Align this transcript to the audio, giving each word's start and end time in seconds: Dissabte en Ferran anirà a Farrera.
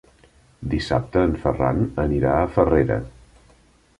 Dissabte 0.71 1.21
en 1.25 1.35
Ferran 1.43 1.83
anirà 2.07 2.33
a 2.39 2.49
Farrera. 2.57 3.01